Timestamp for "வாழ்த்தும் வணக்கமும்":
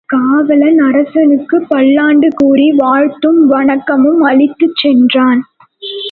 2.71-4.21